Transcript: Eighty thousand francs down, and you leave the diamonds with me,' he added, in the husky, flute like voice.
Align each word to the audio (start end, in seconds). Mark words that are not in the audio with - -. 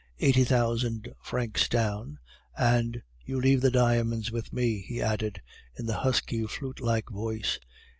Eighty 0.17 0.43
thousand 0.43 1.09
francs 1.21 1.69
down, 1.69 2.17
and 2.57 3.03
you 3.23 3.39
leave 3.39 3.61
the 3.61 3.69
diamonds 3.69 4.31
with 4.31 4.51
me,' 4.51 4.79
he 4.81 4.99
added, 4.99 5.43
in 5.77 5.85
the 5.85 5.97
husky, 5.99 6.43
flute 6.47 6.79
like 6.79 7.07
voice. 7.11 7.59